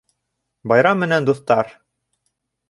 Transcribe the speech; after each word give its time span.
Байрам 0.73 1.03
менән, 1.05 1.27
дуҫтар! 1.29 1.71